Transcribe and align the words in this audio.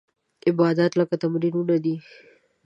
عبادتونه 0.49 0.97
لکه 0.99 1.15
تمرینونه 1.23 1.75
دي. 1.83 1.95